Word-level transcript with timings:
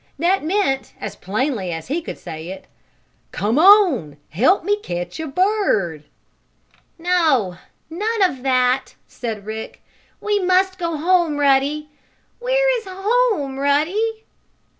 That 0.17 0.43
meant, 0.43 0.93
as 0.99 1.15
plainly 1.15 1.71
as 1.71 1.85
he 1.87 2.01
could 2.01 2.17
say 2.17 2.47
it: 2.47 2.65
"Come 3.31 3.59
on! 3.59 4.17
Help 4.31 4.63
me 4.63 4.77
catch 4.81 5.19
a 5.19 5.27
bird!" 5.27 6.05
"No! 6.97 7.57
None 7.87 8.23
of 8.23 8.41
that," 8.41 8.95
said 9.07 9.45
Rick. 9.45 9.83
"We 10.19 10.39
must 10.39 10.79
go 10.79 10.97
home, 10.97 11.37
Ruddy. 11.37 11.89
Where 12.39 12.79
is 12.79 12.87
home, 12.89 13.59
Ruddy?" 13.59 14.23